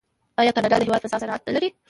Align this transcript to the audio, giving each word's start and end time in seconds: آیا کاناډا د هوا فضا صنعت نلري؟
آیا 0.39 0.51
کاناډا 0.55 0.77
د 0.79 0.83
هوا 0.87 0.97
فضا 1.03 1.17
صنعت 1.23 1.41
نلري؟ 1.47 1.69